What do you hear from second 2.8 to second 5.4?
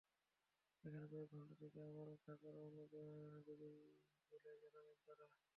দেবেন বলে জানালেন তাঁরা।